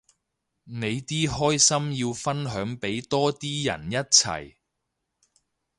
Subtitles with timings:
[0.63, 4.55] 你啲開心要分享俾多啲人一齊